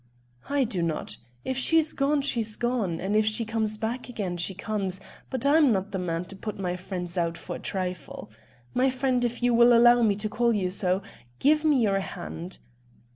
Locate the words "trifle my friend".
7.59-9.23